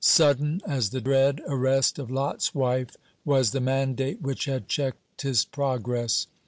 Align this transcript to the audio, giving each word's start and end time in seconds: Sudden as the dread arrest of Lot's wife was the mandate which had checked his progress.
Sudden 0.03 0.63
as 0.65 0.89
the 0.89 0.99
dread 0.99 1.41
arrest 1.45 1.99
of 1.99 2.09
Lot's 2.09 2.55
wife 2.55 2.97
was 3.23 3.51
the 3.51 3.61
mandate 3.61 4.19
which 4.19 4.45
had 4.45 4.67
checked 4.67 5.21
his 5.21 5.45
progress. 5.45 6.25